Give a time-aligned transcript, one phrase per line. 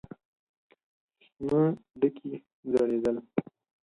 [1.25, 1.61] شنه
[1.99, 2.31] ډکي
[2.71, 3.17] ځړېدل.